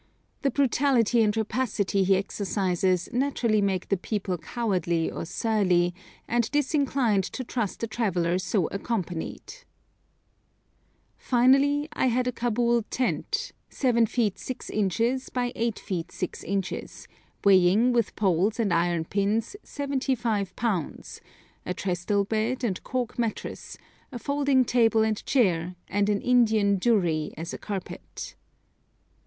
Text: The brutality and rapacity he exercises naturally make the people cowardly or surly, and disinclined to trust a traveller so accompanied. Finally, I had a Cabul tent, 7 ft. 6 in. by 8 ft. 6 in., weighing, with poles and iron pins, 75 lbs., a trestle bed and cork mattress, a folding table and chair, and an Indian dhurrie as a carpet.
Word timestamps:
The 0.41 0.49
brutality 0.49 1.21
and 1.21 1.37
rapacity 1.37 2.03
he 2.03 2.15
exercises 2.15 3.07
naturally 3.13 3.61
make 3.61 3.89
the 3.89 3.97
people 3.97 4.35
cowardly 4.39 5.11
or 5.11 5.25
surly, 5.25 5.93
and 6.27 6.49
disinclined 6.49 7.23
to 7.25 7.43
trust 7.43 7.83
a 7.83 7.87
traveller 7.87 8.39
so 8.39 8.65
accompanied. 8.69 9.53
Finally, 11.19 11.87
I 11.93 12.07
had 12.07 12.25
a 12.25 12.31
Cabul 12.31 12.81
tent, 12.89 13.51
7 13.69 14.07
ft. 14.07 14.39
6 14.39 14.69
in. 14.71 14.87
by 15.35 15.51
8 15.55 15.75
ft. 15.75 16.09
6 16.11 16.43
in., 16.45 16.63
weighing, 17.43 17.93
with 17.93 18.15
poles 18.15 18.59
and 18.59 18.73
iron 18.73 19.05
pins, 19.05 19.55
75 19.61 20.55
lbs., 20.55 21.19
a 21.63 21.75
trestle 21.75 22.23
bed 22.23 22.63
and 22.63 22.81
cork 22.83 23.19
mattress, 23.19 23.77
a 24.11 24.17
folding 24.17 24.65
table 24.65 25.03
and 25.03 25.23
chair, 25.27 25.75
and 25.87 26.09
an 26.09 26.21
Indian 26.21 26.79
dhurrie 26.79 27.35
as 27.37 27.53
a 27.53 27.59
carpet. 27.59 28.35